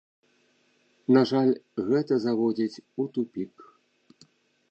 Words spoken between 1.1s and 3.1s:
На жаль, гэта заводзіць у